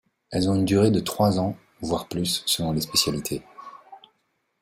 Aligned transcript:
Elles 0.31 0.49
ont 0.49 0.55
une 0.55 0.65
durée 0.65 0.89
de 0.89 0.99
trois 0.99 1.39
ans 1.39 1.55
voir 1.81 2.07
plus, 2.07 2.41
selon 2.47 2.71
les 2.71 2.81
spécialités. 2.81 3.43